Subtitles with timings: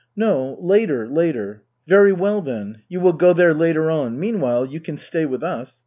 [0.15, 2.81] "No, later, later." "Very well, then.
[2.89, 4.19] You will go there later on.
[4.19, 5.79] Meanwhile you can stay with us.